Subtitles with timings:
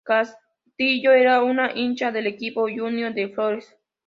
[0.03, 3.75] Cantillo era un hincha del equipo Junior de Flórez.